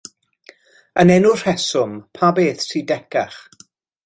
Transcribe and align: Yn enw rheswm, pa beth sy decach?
Yn 1.03 1.11
enw 1.15 1.33
rheswm, 1.41 1.93
pa 2.17 2.33
beth 2.41 2.67
sy 2.69 2.85
decach? 2.93 3.41